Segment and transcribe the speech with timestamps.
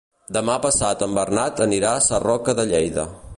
[0.37, 3.07] Demà passat en Bernat anirà a Sarroca de Lleida.